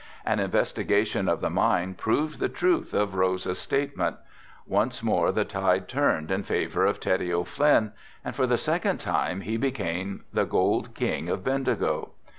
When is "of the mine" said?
1.29-1.93